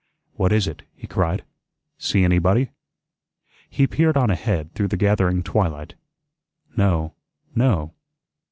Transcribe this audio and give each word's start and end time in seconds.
"What 0.33 0.51
is 0.51 0.65
it?" 0.65 0.81
he 0.95 1.05
cried. 1.05 1.43
"See 1.99 2.23
anybody?" 2.23 2.71
He 3.69 3.85
peered 3.85 4.17
on 4.17 4.31
ahead 4.31 4.73
through 4.73 4.87
the 4.87 4.97
gathering 4.97 5.43
twilight. 5.43 5.93
"No, 6.75 7.13
no." 7.53 7.93